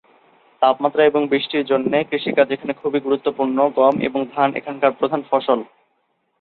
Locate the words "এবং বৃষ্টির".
1.05-1.63